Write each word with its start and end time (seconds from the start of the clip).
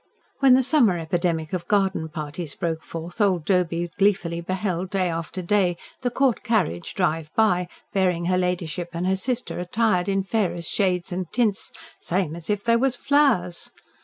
When 0.39 0.55
the 0.55 0.63
summer 0.63 0.97
epidemic 0.97 1.53
of 1.53 1.67
garden 1.67 2.09
parties 2.09 2.55
broke 2.55 2.81
forth, 2.81 3.21
old 3.21 3.45
Doby 3.45 3.91
gleefully 3.99 4.41
beheld, 4.41 4.89
day 4.89 5.11
after 5.11 5.43
day, 5.43 5.77
the 6.01 6.09
Court 6.09 6.41
carriage 6.41 6.95
drive 6.95 7.29
by 7.35 7.67
bearing 7.93 8.25
her 8.25 8.37
ladyship 8.39 8.89
and 8.93 9.05
her 9.05 9.15
sister 9.15 9.59
attired 9.59 10.09
in 10.09 10.23
fairest 10.23 10.71
shades 10.71 11.11
and 11.11 11.31
tints 11.31 11.71
"same 11.99 12.35
as 12.35 12.49
if 12.49 12.63
they 12.63 12.75
was 12.77 12.95
flowers." 12.95 13.69